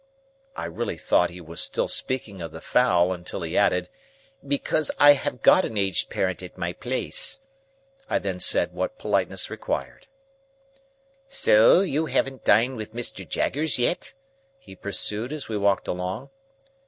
[0.55, 3.87] I really thought he was still speaking of the fowl, until he added,
[4.43, 7.41] "Because I have got an aged parent at my place."
[8.09, 10.07] I then said what politeness required.
[11.27, 13.29] "So, you haven't dined with Mr.
[13.29, 14.15] Jaggers yet?"
[14.57, 16.31] he pursued, as we walked along.